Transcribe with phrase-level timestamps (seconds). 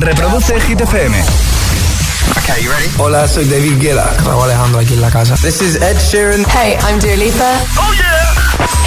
[0.00, 1.14] Reproduce Hit FM.
[2.38, 2.88] Okay, you ready?
[2.98, 4.14] Hola, soy David Guetta.
[4.24, 5.34] Raúl Alejandro aquí en la casa.
[5.36, 6.44] This is Ed Sheeran.
[6.48, 7.60] Hey, I'm Dua Lipa.
[7.78, 8.32] ¡Oh, yeah!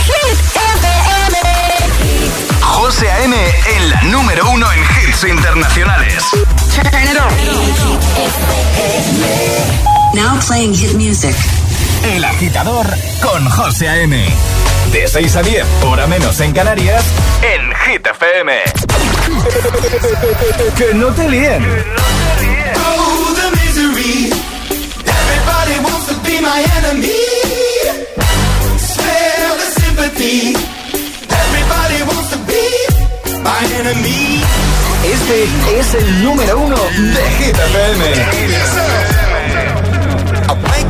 [0.03, 1.37] Hit FM.
[2.61, 3.35] José A.M.
[3.77, 6.23] en la número uno en hits internacionales.
[6.73, 7.33] Turn it on.
[10.15, 11.35] Now playing hit music.
[12.03, 12.85] El agitador
[13.21, 14.25] con José A.M.
[14.91, 17.03] De 6 a 10, hora menos en Canarias,
[17.41, 18.53] en Hit FM.
[20.77, 21.63] que no te líen.
[22.77, 24.31] Oh, the misery.
[25.05, 27.25] Everybody wants to be my enemy.
[28.77, 30.55] Smell the sympathy.
[31.29, 32.63] Everybody wants to be
[33.43, 34.41] my enemy.
[35.03, 35.47] Este
[35.79, 39.14] es el número uno de Hit FM.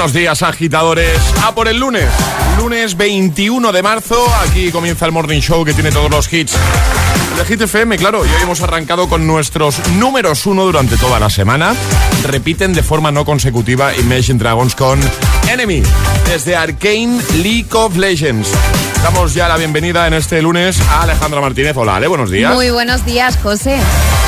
[0.00, 1.20] Buenos días, agitadores.
[1.44, 2.08] A por el lunes.
[2.56, 4.16] Lunes 21 de marzo.
[4.48, 6.54] Aquí comienza el Morning Show que tiene todos los hits.
[7.36, 8.24] De Hit FM, claro.
[8.24, 11.74] Y hoy hemos arrancado con nuestros números uno durante toda la semana.
[12.24, 14.98] Repiten de forma no consecutiva Imagine Dragons con
[15.50, 15.82] Enemy.
[16.24, 18.48] Desde Arcane League of Legends.
[19.02, 21.76] Damos ya la bienvenida en este lunes a Alejandra Martínez.
[21.76, 22.54] Hola, Ale, buenos días.
[22.54, 23.76] Muy buenos días, José.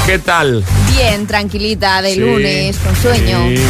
[0.07, 0.65] ¿Qué tal?
[0.97, 3.39] Bien, tranquilita, de Sí, lunes, con sueño.
[3.49, 3.63] sí.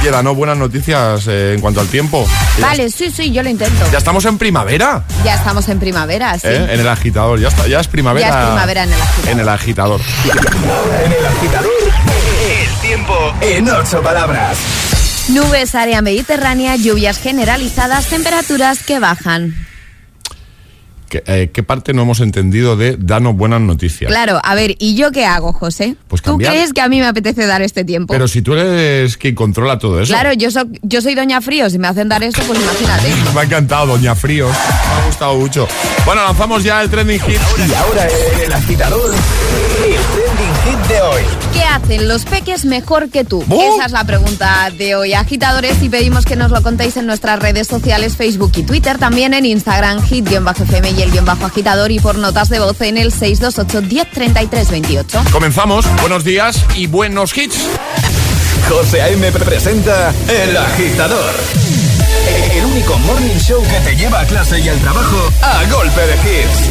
[0.00, 2.26] Oye, danos buenas noticias eh, en cuanto al tiempo.
[2.58, 3.84] Vale, sí, sí, yo lo intento.
[3.92, 5.04] Ya estamos en primavera.
[5.24, 6.48] Ya estamos en primavera, sí.
[6.48, 6.66] ¿eh?
[6.72, 7.38] En el agitador.
[7.38, 8.26] Ya, está, ya es primavera.
[8.28, 9.30] Ya es primavera en el agitador.
[9.30, 10.00] En el agitador.
[11.04, 11.70] En el agitador,
[12.50, 14.58] el tiempo en ocho palabras.
[15.28, 19.54] Nubes, área mediterránea, lluvias generalizadas, temperaturas que bajan.
[21.08, 24.10] ¿Qué, eh, qué parte no hemos entendido de danos buenas noticias?
[24.10, 25.96] Claro, a ver, ¿y yo qué hago, José?
[26.08, 28.12] Pues ¿Tú crees que a mí me apetece dar este tiempo?
[28.12, 30.12] Pero si tú eres quien controla todo eso.
[30.12, 33.08] Claro, yo, so- yo soy Doña Frío, si me hacen dar esto, pues imagínate.
[33.34, 34.48] Me ha encantado, Doña Frío.
[34.48, 35.68] Me ha gustado mucho.
[36.04, 37.38] Bueno, lanzamos ya el trending hit.
[37.68, 39.12] Y ahora en el agitador,
[40.88, 41.22] de hoy.
[41.52, 43.42] ¿Qué hacen los peques mejor que tú?
[43.42, 47.38] Esa es la pregunta de hoy, agitadores, y pedimos que nos lo contéis en nuestras
[47.38, 51.98] redes sociales, Facebook y Twitter, también en Instagram, hit-fm y el guion bajo agitador, y
[51.98, 55.30] por notas de voz en el 628-103328.
[55.30, 57.58] Comenzamos, buenos días y buenos hits.
[58.68, 59.30] José A.M.
[59.32, 61.34] presenta El Agitador.
[62.52, 66.14] El único morning show que te lleva a clase y al trabajo a golpe de
[66.14, 66.70] hits.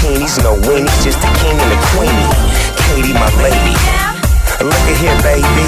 [0.00, 2.30] bikinis, no weenies, just the king and the queenie.
[2.76, 3.76] Katie, my lady.
[4.60, 5.66] Look at here, baby.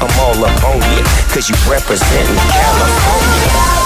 [0.00, 3.85] I'm all up on you, cause you representing California.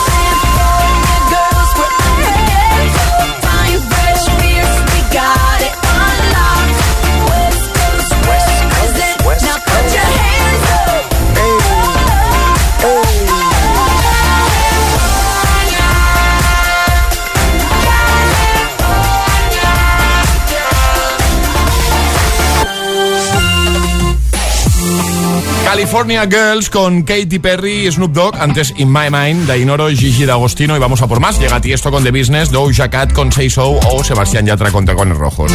[25.81, 28.37] California Girls con Katy Perry y Snoop Dogg.
[28.37, 30.77] Antes In My Mind, de Inoro, Gigi D'Agostino.
[30.77, 31.39] Y vamos a por más.
[31.39, 34.71] Llega a ti esto con The Business, Doja Cat con Say So o Sebastián Yatra
[34.71, 35.51] con Tacones Rojos.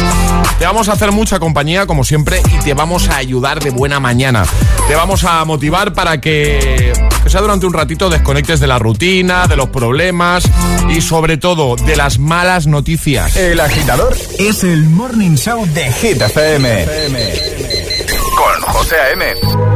[0.58, 4.00] Te vamos a hacer mucha compañía, como siempre, y te vamos a ayudar de buena
[4.00, 4.44] mañana.
[4.88, 6.92] Te vamos a motivar para que,
[7.22, 10.42] que sea durante un ratito, desconectes de la rutina, de los problemas
[10.88, 13.36] y sobre todo de las malas noticias.
[13.36, 16.84] El agitador es el morning show de Hit FM.
[18.34, 19.75] Con José A.M.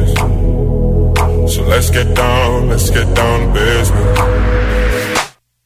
[1.51, 4.19] So let's get down, let's get down to business.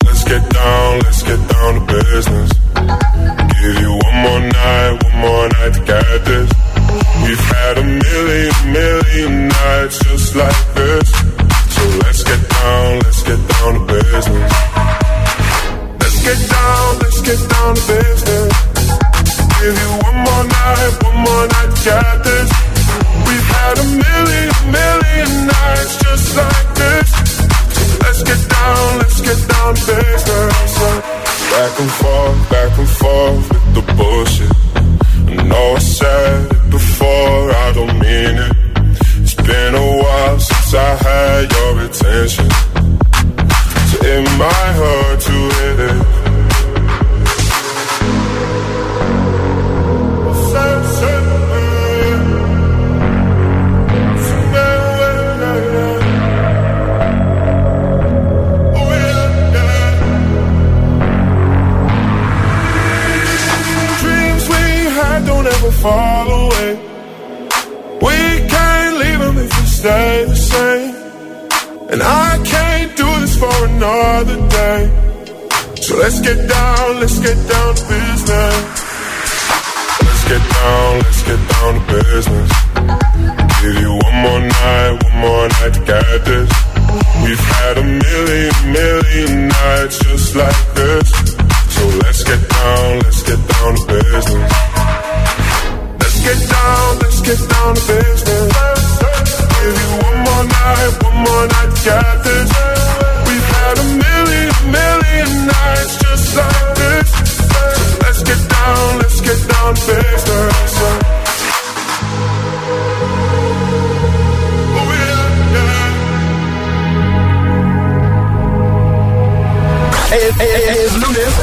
[0.03, 2.51] Let's get down, let's get down to business.
[3.61, 4.84] Give you one more night,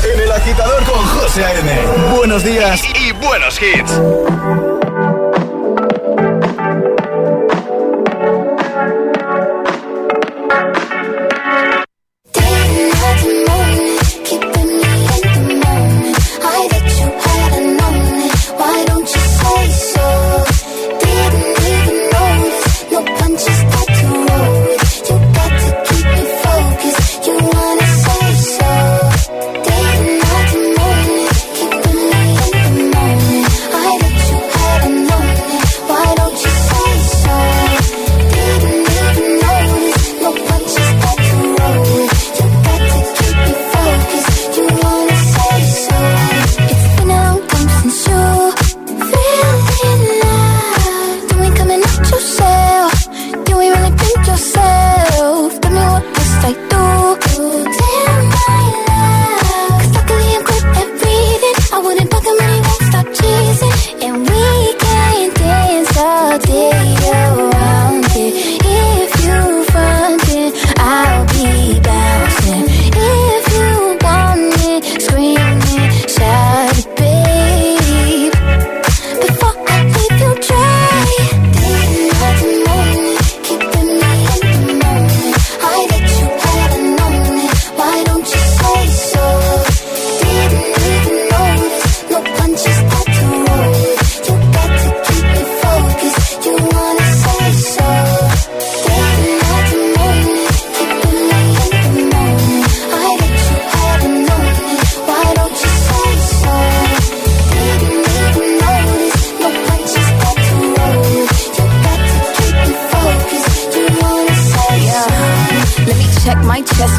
[0.04, 1.70] en el agitador con José A.M.
[2.16, 4.81] Buenos días y, y buenos hits.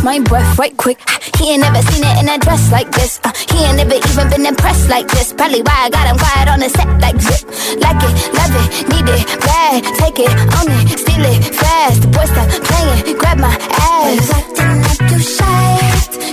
[0.03, 0.99] My breath right quick.
[1.37, 3.19] He ain't never seen it in a dress like this.
[3.23, 5.31] Uh, he ain't never even been impressed like this.
[5.33, 7.43] Probably why I got him quiet on the set like zip.
[7.79, 9.83] Like it, love it, need it, bad.
[10.03, 12.01] Take it, own it, steal it, fast.
[12.01, 14.29] The boy stop playing, grab my ass.
[14.35, 15.71] acting like you shy.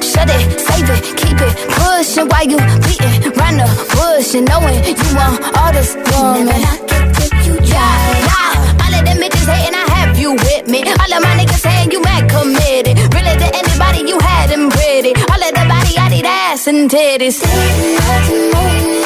[0.02, 4.82] Shut it, save it, keep it pushing while you beating round the bush and knowing
[4.82, 6.46] you want all this woman.
[6.46, 8.50] Never knock it till you try.
[8.82, 9.89] All of them bitches hating, I
[10.20, 10.80] you with me.
[10.84, 12.98] All of my niggas saying you mad committed.
[13.14, 15.12] Really to anybody you had them pretty.
[15.32, 17.40] All of the body, I need ass and titties.
[17.40, 18.99] Keeping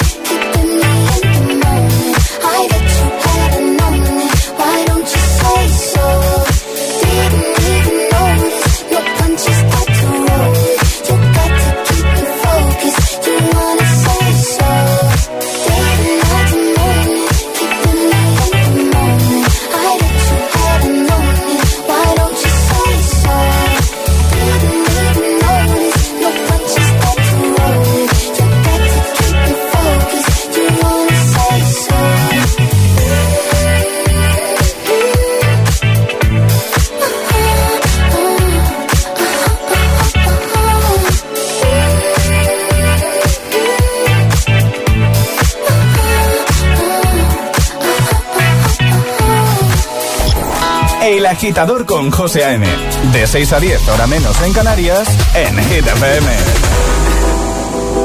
[51.35, 52.65] agitador con José A.M.
[53.13, 55.85] De 6 a 10, hora menos en Canarias, en Hit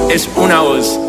[0.10, 1.00] es una voz.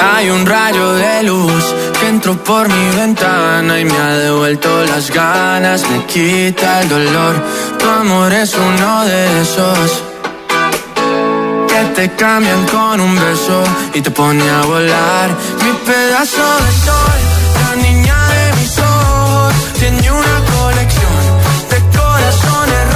[0.00, 1.64] Hay un rayo de luz
[2.00, 7.34] que entró por mi ventana y me ha devuelto las ganas, me quita el dolor.
[7.78, 10.02] Tu amor es uno de esos
[11.68, 13.62] que te cambian con un beso
[13.94, 15.30] y te pone a volar.
[15.62, 17.35] Mi pedazo de sol,
[17.82, 21.12] niña de mis ojos, tiene una colección
[21.70, 22.95] de corazones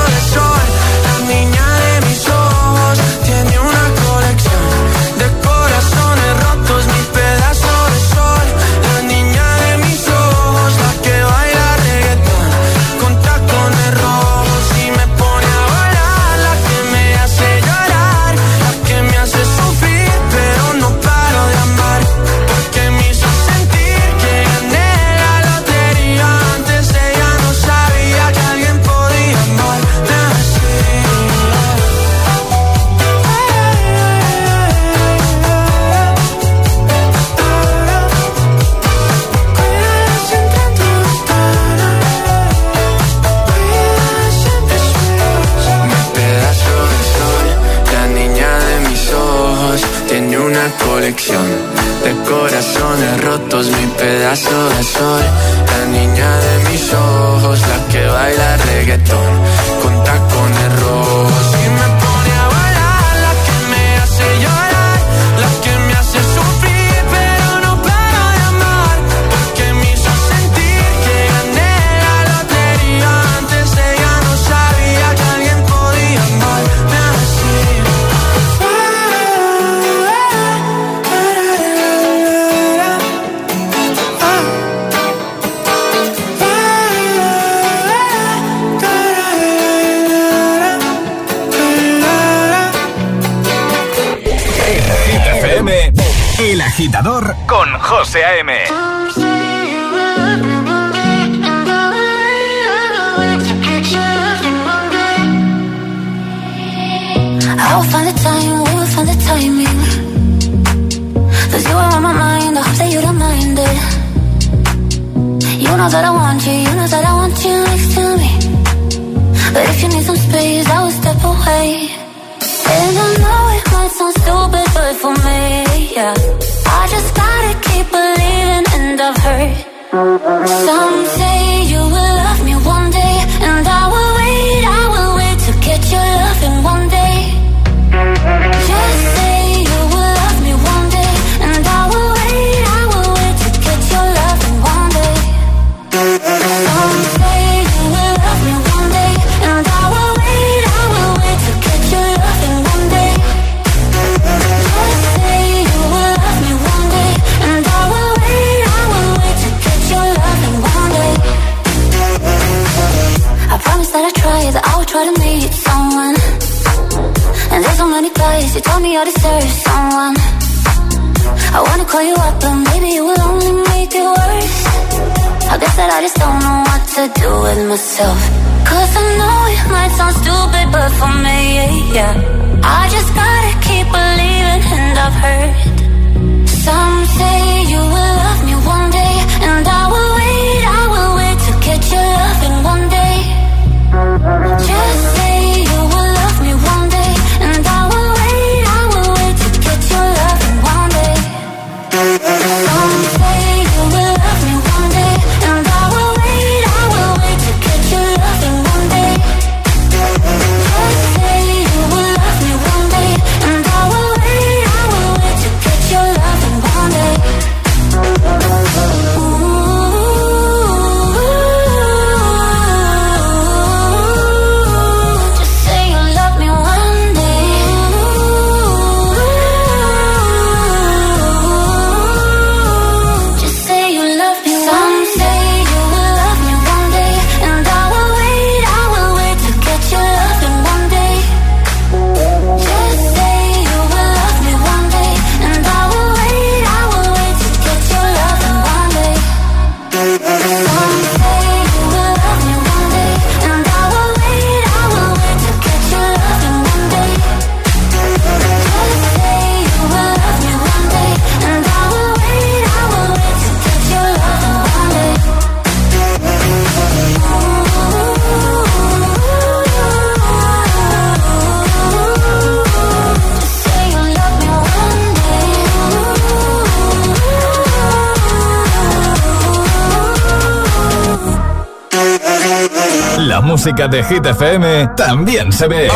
[283.63, 285.87] música de Hit FM también se ve.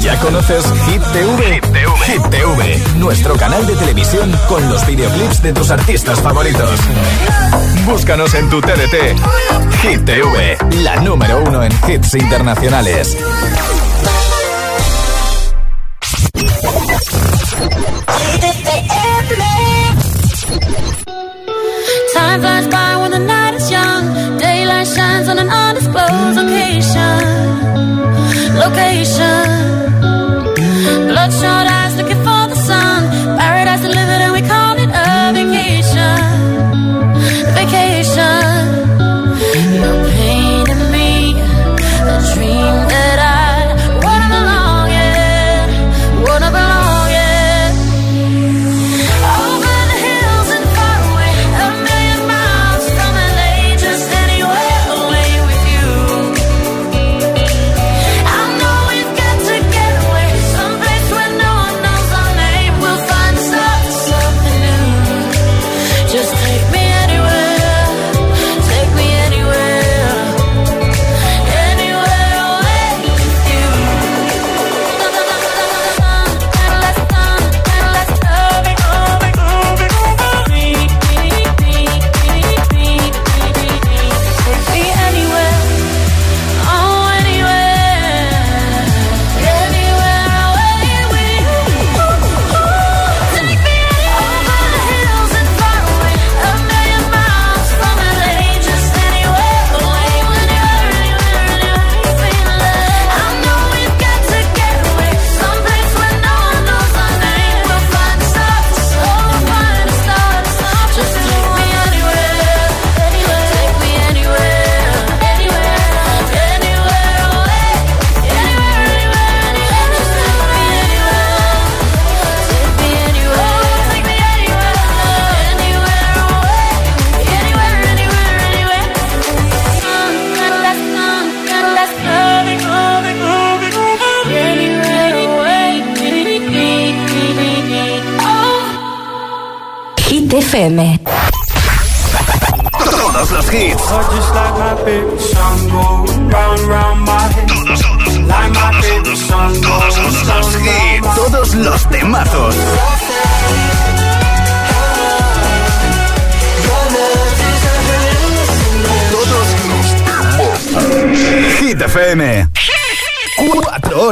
[0.00, 1.60] ¿Ya conoces Hit TV?
[2.06, 2.82] Hit TV?
[2.96, 6.80] Nuestro canal de televisión con los videoclips de tus artistas favoritos.
[7.84, 9.14] Búscanos en tu TDT.
[9.82, 13.14] Hit TV, la número uno en hits internacionales.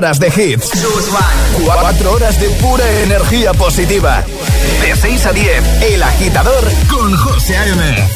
[0.04, 0.70] Horas de hits.
[1.64, 4.22] Cuatro horas de pura energía positiva.
[4.82, 8.08] De 6 a 10, El Agitador con José A.M.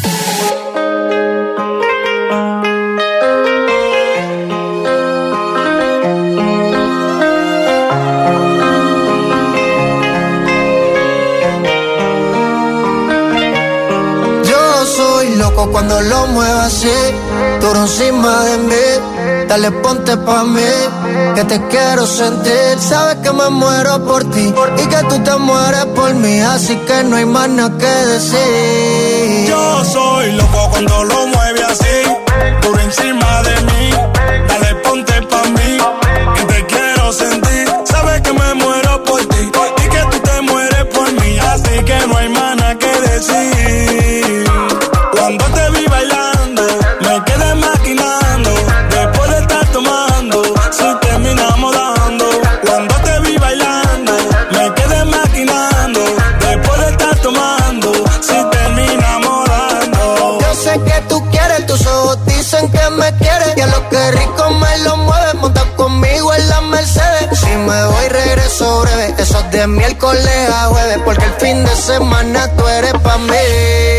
[14.44, 16.92] Yo soy loco cuando lo muevo así,
[17.62, 19.17] duro encima de mí.
[19.48, 20.60] Dale, ponte pa' mí,
[21.34, 22.78] que te quiero sentir.
[22.78, 27.02] Sabes que me muero por ti y que tú te mueres por mí, así que
[27.04, 29.46] no hay más nada que decir.
[29.48, 31.96] Yo soy loco cuando lo mueve así,
[32.60, 33.90] por encima de mí.
[34.48, 35.78] Dale, ponte pa' mí,
[36.34, 37.68] que te quiero sentir.
[37.90, 39.50] Sabes que me muero por ti
[39.84, 43.57] y que tú te mueres por mí, así que no hay más nada que decir.
[69.16, 73.97] Eso es de miércoles a jueves, porque el fin de semana tú eres pa' mí.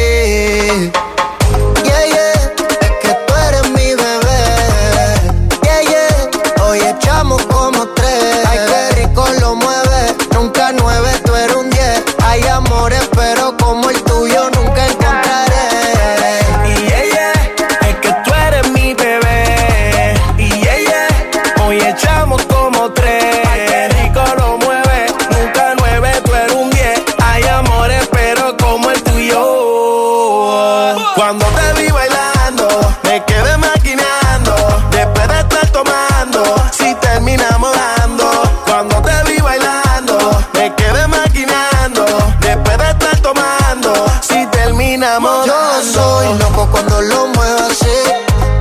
[46.80, 47.88] Cuando lo muevo así,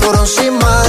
[0.00, 0.87] duro encima de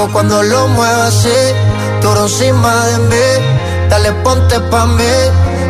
[0.00, 1.28] loco cuando lo muevo así,
[2.02, 3.46] duro encima de mí.
[3.88, 5.14] Dale, ponte pa' mí,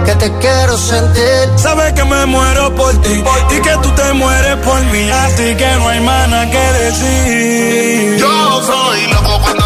[0.05, 1.49] que te quiero sentir.
[1.57, 5.71] Sabes que me muero por ti y que tú te mueres por mí, así que
[5.79, 8.19] no hay nada que decir.
[8.19, 9.60] Yo soy loco cuando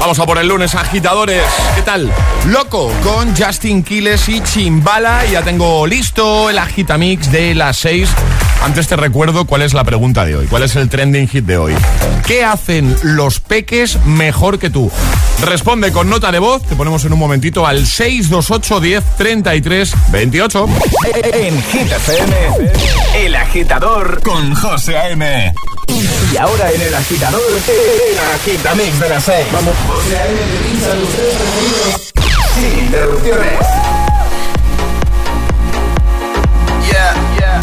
[0.00, 1.42] Vamos a por el lunes, agitadores.
[1.76, 2.10] ¿Qué tal?
[2.48, 5.24] Loco con Justin Quiles y Chimbala.
[5.26, 8.08] Ya tengo listo el agitamix de las 6.
[8.62, 11.58] Antes te recuerdo cuál es la pregunta de hoy, cuál es el trending hit de
[11.58, 11.74] hoy.
[12.26, 14.90] ¿Qué hacen los peques mejor que tú?
[15.42, 20.68] Responde con nota de voz, te ponemos en un momentito al 628 10 33 28.
[21.34, 22.36] En Hit FM,
[23.16, 25.52] El Agitador con José A.M.
[25.88, 29.46] Y ahora en El Agitador, el Agitamix de las 6.
[29.52, 29.74] Vamos.
[32.54, 33.58] Sin interrupciones.
[36.90, 37.60] Yeah, yeah.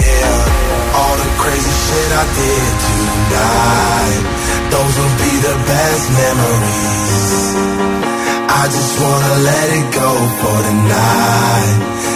[0.00, 4.22] Yeah, all the crazy shit I did tonight.
[4.70, 7.28] Those will be the best memories.
[8.48, 11.93] I just wanna let it go for tonight.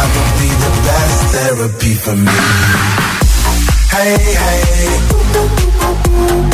[0.00, 2.38] love would be the best therapy for me.
[3.90, 6.49] Hey, hey.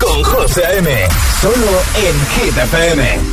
[0.00, 1.08] con José M.
[1.40, 3.31] Solo en Hit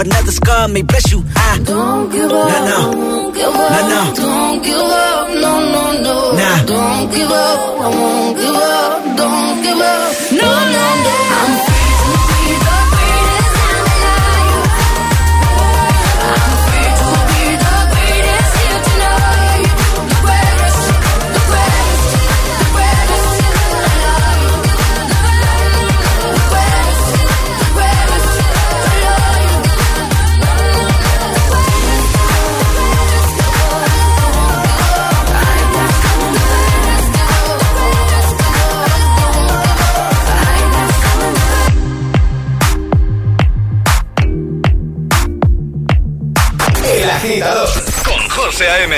[0.00, 1.24] another scar may bless you.
[1.36, 2.48] I don't give up.
[2.48, 3.30] No, no.
[3.30, 3.50] No,
[3.88, 4.14] no.
[4.14, 5.28] Don't give up.
[5.30, 6.66] No, no, no.
[6.66, 7.58] Don't give up.
[7.80, 9.16] I won't give up.
[9.16, 10.32] Don't give up.
[10.32, 11.69] No, no, no.
[48.70, 48.94] A.M.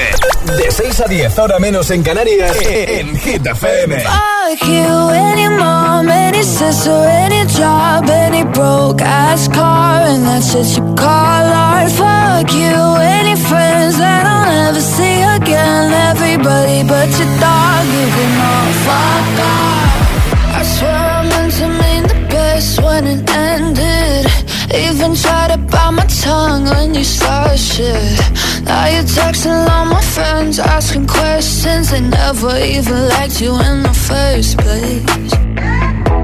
[0.58, 4.00] De 6 a 10, ahora menos en Canarias, en Hit FM.
[4.00, 10.66] Fuck you, any mom, any sister, any job, any broke ass car, and that's what
[10.76, 11.90] you call art.
[11.90, 15.92] Fuck you, any friends that I'll never see again.
[16.10, 19.91] Everybody but your dog, you can all fuck off.
[24.74, 28.18] Even tried to bite my tongue when you started shit.
[28.64, 31.90] Now you're texting all my friends, asking questions.
[31.90, 35.32] They never even liked you in the first place.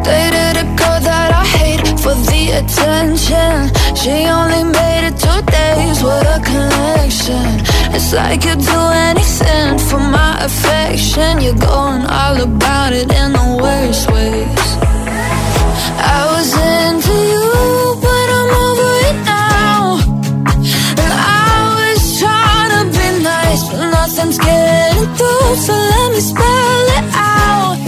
[0.09, 3.69] Dated a girl that I hate for the attention.
[3.95, 7.45] She only made it two days with a connection.
[7.95, 8.81] It's like you'd do
[9.11, 11.43] anything for my affection.
[11.43, 14.69] You're going all about it in the worst ways.
[16.01, 17.28] I was into
[24.19, 25.57] but nothing's getting through.
[25.57, 27.88] So let me spell it out.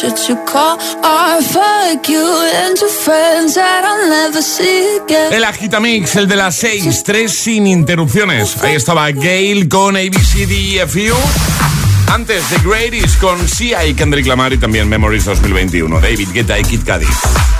[0.00, 1.42] what you call art.
[1.44, 2.24] Fuck you
[2.64, 5.32] and your friends that I'll never see again.
[5.32, 8.56] El Agitamix, el de las 6, 3 sin interrupciones.
[8.62, 11.81] Ahí estaba Gail con ABCDFU.
[12.10, 16.00] Antes, The Greatest con Sia y Kendrick Lamar y también Memories 2021.
[16.00, 17.06] David Guetta y Kid Cudi.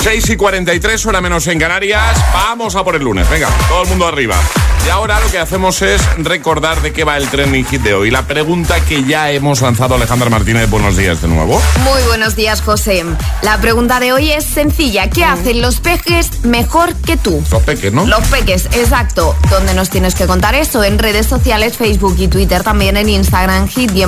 [0.00, 2.18] 6 y 43, hora menos en Canarias.
[2.32, 3.28] Vamos a por el lunes.
[3.30, 4.36] Venga, todo el mundo arriba.
[4.84, 8.10] Y ahora lo que hacemos es recordar de qué va el trending hit de hoy.
[8.10, 10.68] La pregunta que ya hemos lanzado Alejandra Martínez.
[10.68, 11.62] Buenos días de nuevo.
[11.84, 13.04] Muy buenos días, José.
[13.42, 15.08] La pregunta de hoy es sencilla.
[15.08, 17.42] ¿Qué hacen los peques mejor que tú?
[17.50, 18.06] Los peques, ¿no?
[18.06, 19.36] Los peques, exacto.
[19.50, 20.82] ¿Dónde nos tienes que contar eso?
[20.82, 24.02] En redes sociales, Facebook y Twitter, también en Instagram, hit-fm y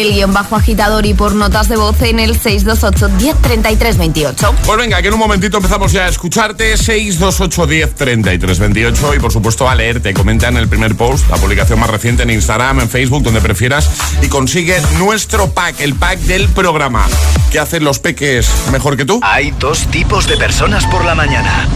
[0.00, 4.54] el guion bajo agitador y por notas de voz en el 628-103328.
[4.64, 6.76] Pues venga, que en un momentito empezamos ya a escucharte.
[6.76, 10.14] 628 10 33 28 y por supuesto a leerte.
[10.14, 13.90] Comenta en el primer post, la publicación más reciente en Instagram, en Facebook, donde prefieras.
[14.22, 17.06] Y consigue nuestro pack, el pack del programa.
[17.50, 19.20] ¿Qué hacen los peques mejor que tú?
[19.22, 21.68] Hay dos tipos de personas por la mañana.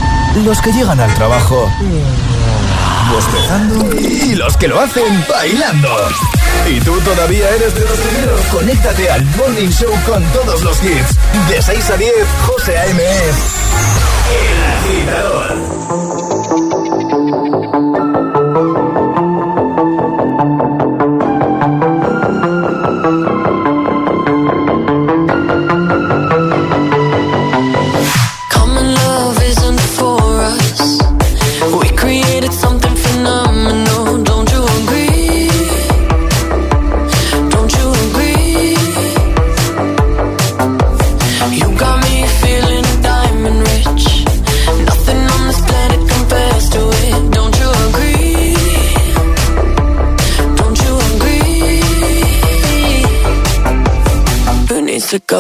[0.45, 1.71] Los que llegan al trabajo
[3.11, 5.89] bostezando y los que lo hacen bailando.
[6.69, 8.41] Y tú todavía eres de los primeros.
[8.47, 11.17] Conéctate al Morning Show con todos los hits.
[11.49, 12.13] De 6 a 10,
[12.47, 13.03] José A.M.
[14.31, 14.65] El
[14.99, 16.24] agitador.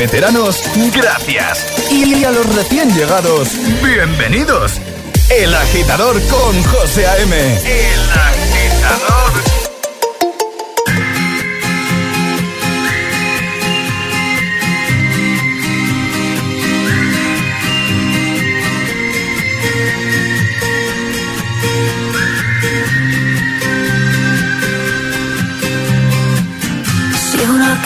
[0.00, 0.62] veteranos,
[0.94, 1.66] gracias.
[1.90, 3.50] Y a los recién llegados,
[3.82, 4.80] bienvenidos.
[5.28, 7.36] El agitador con José A.M.
[7.36, 9.19] El agitador.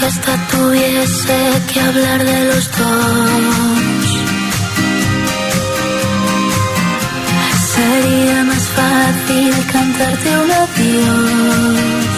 [0.06, 4.06] hasta tuviese que hablar de los dos.
[7.74, 12.14] Sería más fácil cantarte un adiós.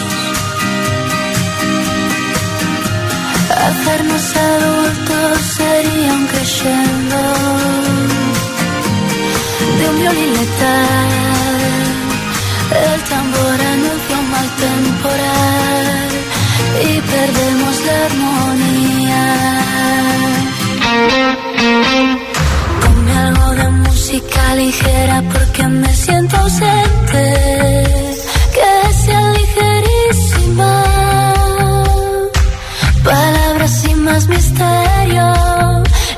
[3.67, 7.19] Hacernos adultos sería un crescendo
[9.77, 11.07] de un violín letal.
[12.85, 14.29] El tambor anuncia un
[14.65, 15.56] temporal
[16.83, 19.25] y perdemos la armonía.
[22.81, 27.23] Ponme algo de música ligera porque me siento ausente.
[28.55, 30.73] Que sea ligerísima.
[33.03, 35.33] Palabras sin más misterio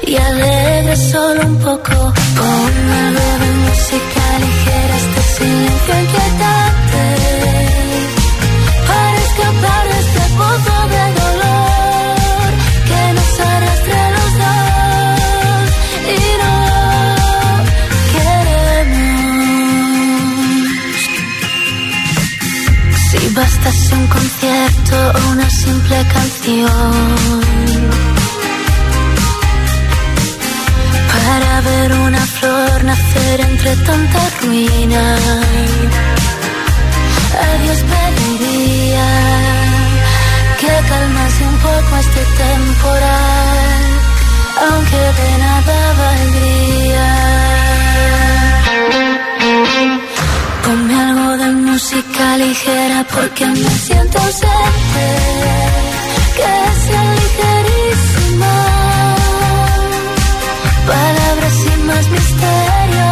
[0.08, 2.14] y alegre solo un poco.
[2.38, 3.09] Ponme
[31.14, 35.16] para ver una flor nacer entre tanta ruina.
[37.46, 39.10] A Dios pediría
[40.60, 43.82] que calmase un poco este temporal,
[44.68, 47.10] aunque de nada valdría.
[50.66, 55.89] Ponme algo de música ligera porque me siento ausente.
[56.40, 58.56] Que sea ligerísima.
[60.88, 63.08] Palabras sin más misterio.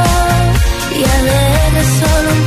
[0.99, 2.46] Y alegres solo un.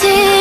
[0.00, 0.37] thì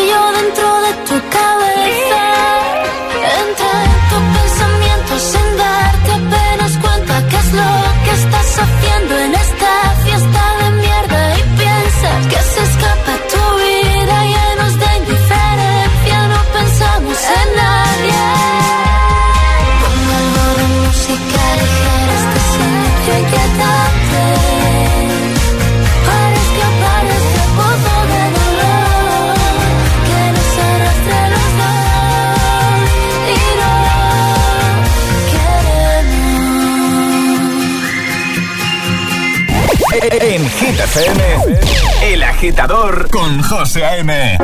[40.98, 41.60] FM,
[42.02, 44.38] El Agitador con José A.M.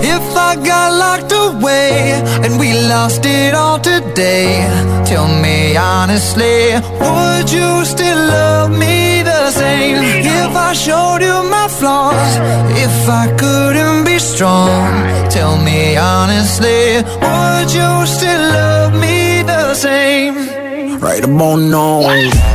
[0.00, 2.12] If I got locked away
[2.42, 4.66] and we lost it all today,
[5.04, 9.98] tell me honestly, would you still love me the same?
[10.24, 12.36] If I showed you my flaws,
[12.74, 20.62] if I couldn't be strong, tell me honestly, would you still love me the same?
[21.00, 22.00] Right about now.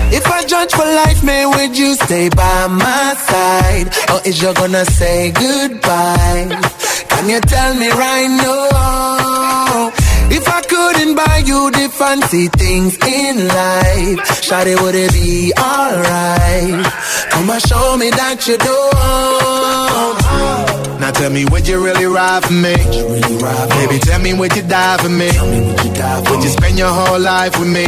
[0.09, 3.87] If I judge for life, man, would you stay by my side?
[4.11, 6.47] Or is you gonna say goodbye?
[7.09, 9.91] Can you tell me right now?
[10.29, 16.85] If I couldn't buy you the fancy things in life, Shawty, would it be alright?
[17.31, 20.26] Come and show me that you don't.
[20.99, 22.75] Now tell me, would you really ride for me?
[23.77, 25.29] Baby, tell me, would you die for me?
[26.29, 27.87] Would you spend your whole life with me?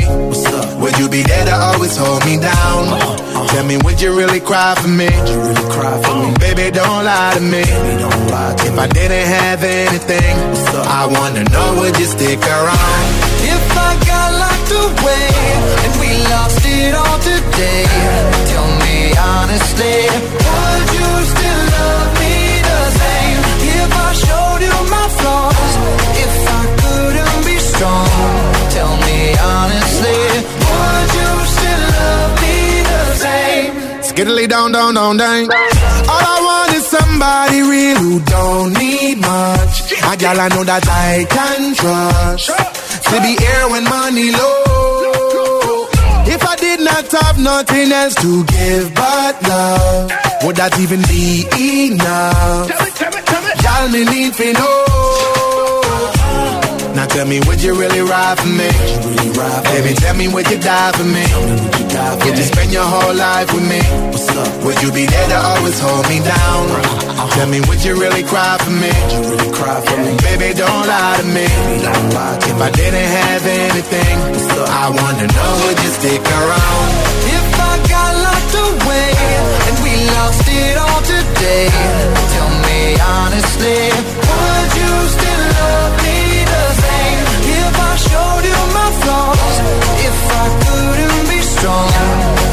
[0.82, 2.88] Would you be there to always hold me down?
[2.88, 2.96] Uh,
[3.36, 3.48] uh.
[3.50, 5.10] Tell me, would you really cry for me?
[6.40, 7.64] Baby, don't lie to me.
[8.68, 10.36] If I didn't have anything,
[11.00, 13.04] I wanna know, would you stick around?
[13.56, 15.28] If I got locked away
[15.84, 17.84] and we lost it all today,
[18.52, 20.00] tell me honestly,
[20.48, 22.09] would you still love
[27.80, 28.08] strong,
[28.76, 30.22] tell me honestly,
[30.68, 32.58] would you still love me
[32.92, 33.72] the same?
[34.10, 35.44] Skiddly down, down, down, down.
[36.14, 39.76] All I want is somebody real who don't need much.
[40.12, 42.52] A gal I know that I can trust.
[43.10, 45.88] To be here when money low.
[46.36, 50.12] If I did not have nothing else to give but love,
[50.44, 51.48] would that even be
[51.88, 52.68] enough?
[53.00, 53.16] Tell
[53.64, 55.29] Y'all me need to know.
[56.96, 58.70] Now tell me, would you really ride for me?
[59.72, 61.26] Baby, tell me, would you die for me?
[62.26, 63.82] Would you spend your whole life with me?
[64.12, 64.64] What's up?
[64.66, 66.62] Would you be there to always hold me down?
[67.36, 68.92] Tell me, would you really cry for me?
[70.26, 71.48] Baby, don't lie to me.
[72.52, 74.16] If I didn't have anything,
[74.68, 76.88] I wanna know, would you stick around?
[77.38, 79.10] If I got locked away
[79.68, 81.70] and we lost it all today,
[82.34, 83.80] tell me honestly,
[90.10, 91.90] if I couldn't be strong,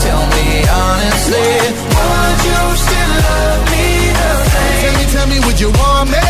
[0.05, 0.47] tell me
[0.85, 1.49] honestly,
[1.97, 3.87] would you still love me
[4.21, 4.79] the same?
[4.83, 6.25] Tell me, tell me, would you want me?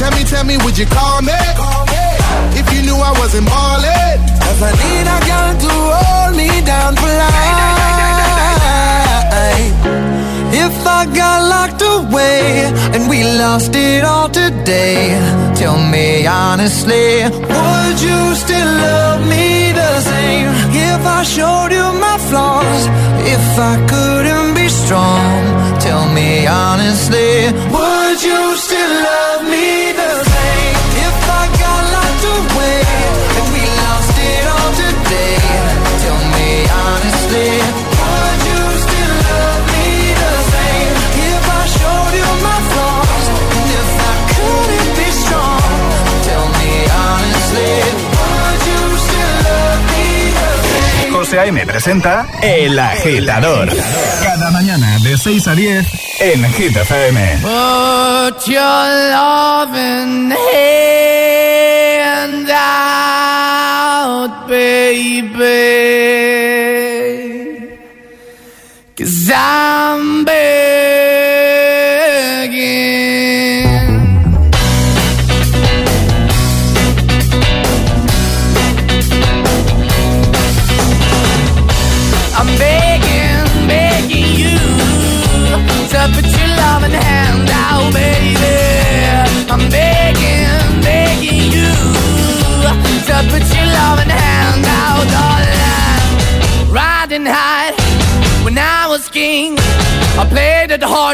[0.00, 1.38] Tell me, tell me, would you call me?
[2.60, 4.18] If you knew I wasn't ballin'.
[4.44, 7.48] Cause I need a girl to hold me down for life.
[10.50, 15.12] If I got locked away and we lost it all today,
[15.54, 20.48] tell me honestly, would you still love me the same?
[20.72, 22.82] If I showed you my flaws,
[23.34, 30.74] if I couldn't be strong, tell me honestly, would you still love me the same?
[31.08, 32.80] If I got locked away
[33.36, 35.36] and we lost it all today,
[36.02, 36.50] tell me
[36.84, 37.50] honestly,
[51.38, 51.64] A.M.
[51.66, 53.68] presenta El Agitador.
[54.22, 55.86] Cada mañana de 6 a 10
[56.20, 57.38] en Hit FM.
[57.42, 65.28] Put your loving hand out, baby.
[68.96, 70.47] Cause I'm begging.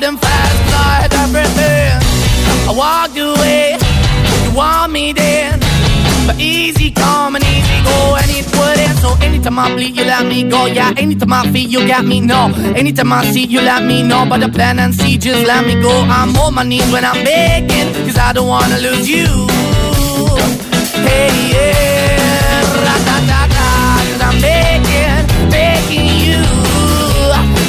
[0.02, 1.94] And fast, I had everything.
[2.68, 3.76] I walked away,
[4.44, 5.60] you want me then.
[6.26, 8.98] But easy come and easy go, and it wouldn't.
[8.98, 10.66] So anytime I bleed, you let me go.
[10.66, 12.20] Yeah, anytime I feel, you got me.
[12.20, 14.24] No, anytime I see, you let me know.
[14.28, 15.92] But the plan and see, just let me go.
[16.08, 19.26] I'm on my knees when I'm begging, cause I don't wanna lose you.
[21.06, 21.93] Hey, yeah,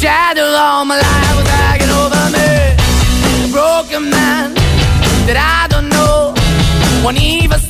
[0.00, 2.48] Shadow all my life was hanging over me.
[3.44, 4.54] A broken man
[5.26, 6.32] that I don't know.
[7.04, 7.60] Won't even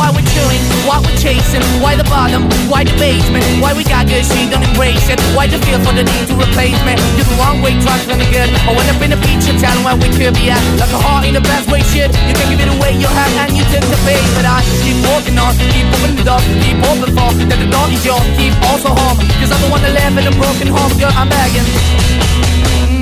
[0.00, 0.64] Why we're chewing?
[0.88, 1.60] Why we're chasing?
[1.84, 2.48] Why the bottom?
[2.72, 3.44] Why the basement?
[3.60, 5.20] Why we got good, she don't embrace it?
[5.36, 6.96] Why the feel for the need to replace me?
[7.20, 8.48] You're the wrong way, trying to good.
[8.64, 10.56] I went up in the feature town where we could be at.
[10.80, 12.08] Like a heart in the best way, shit.
[12.16, 14.24] You can give it away, you have, and you take the bait.
[14.32, 17.84] But I keep walking on, keep moving the door, keep open for that the door
[17.92, 18.24] is yours.
[18.40, 21.12] Keep also home, cause I'm the one that live in a broken home, girl.
[21.12, 21.68] I'm begging.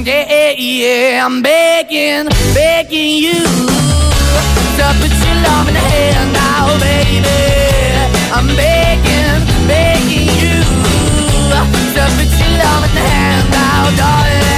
[0.03, 2.27] Yeah, yeah, yeah, I'm begging,
[2.59, 3.47] begging you
[4.79, 7.41] to put love in the hand now, baby.
[8.37, 10.59] I'm begging, begging you
[12.17, 14.49] put your love in the hand now, darling.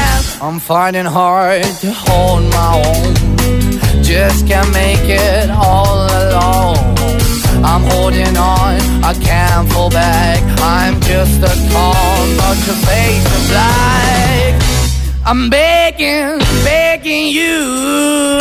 [0.42, 4.02] I'm finding hard to hold my own.
[4.02, 6.78] Just can't make it all alone.
[7.62, 10.40] I'm holding on, I can't fall back.
[10.60, 12.56] I'm just a call, but
[12.86, 14.54] face black.
[15.26, 18.40] I'm begging, begging you.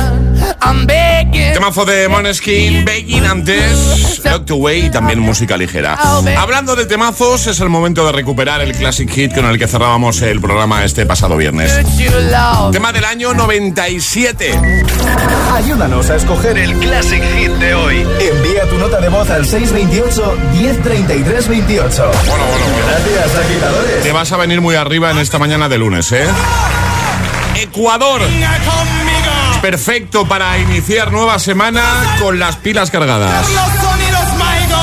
[0.63, 1.53] I'm begging.
[1.53, 5.97] Temazo de Moneskin, Begging antes, Locked Away y también música ligera.
[6.37, 10.21] Hablando de temazos, es el momento de recuperar el Classic Hit con el que cerrábamos
[10.21, 11.73] el programa este pasado viernes.
[12.71, 14.59] Tema del año 97.
[15.53, 18.07] Ayúdanos a escoger el Classic Hit de hoy.
[18.19, 22.11] Envía tu nota de voz al 628 1033 28.
[22.27, 24.03] Bueno, bueno, Gracias, agitadores.
[24.03, 26.27] Te vas a venir muy arriba en esta mañana de lunes, ¿eh?
[27.55, 28.21] Ecuador.
[29.61, 33.47] Perfecto para iniciar nueva semana con las pilas cargadas.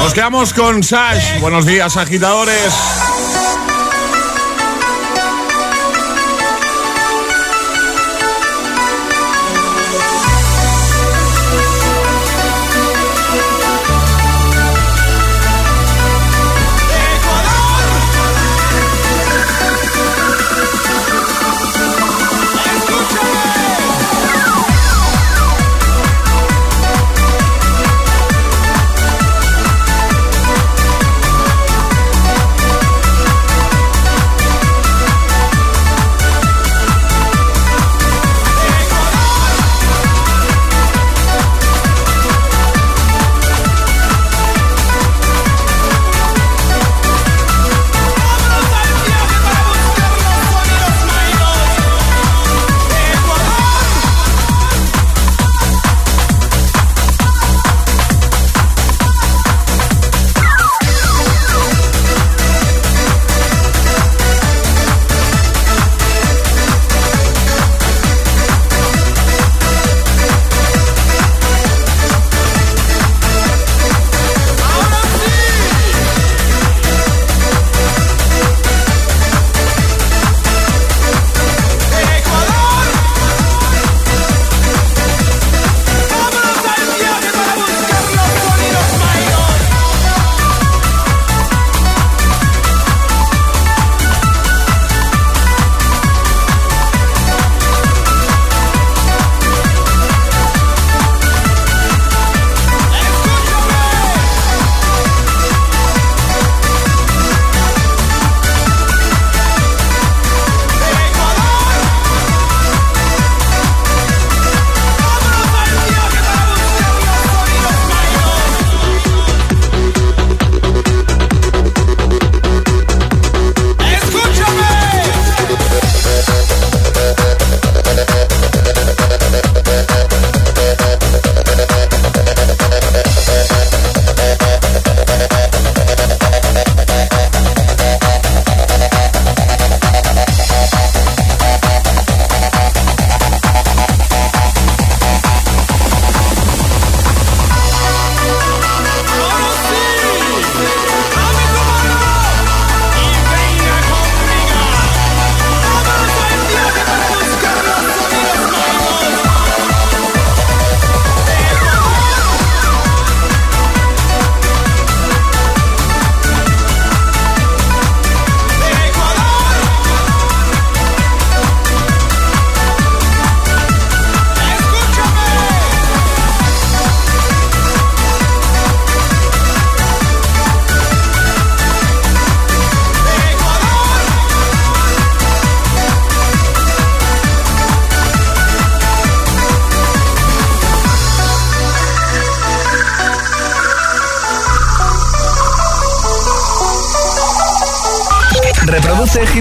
[0.01, 1.41] Nos quedamos con Sash.
[1.41, 2.73] Buenos días, agitadores.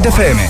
[0.08, 0.47] FM.